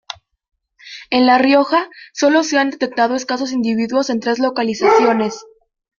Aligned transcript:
En 1.11 1.27
La 1.27 1.37
Rioja 1.37 1.87
sólo 2.11 2.41
se 2.43 2.57
han 2.57 2.71
detectado 2.71 3.13
escasos 3.13 3.51
individuos 3.51 4.09
en 4.09 4.19
tres 4.19 4.39
localizaciones. 4.39 5.45